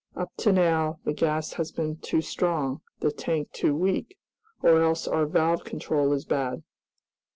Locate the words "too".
1.97-2.21, 3.51-3.75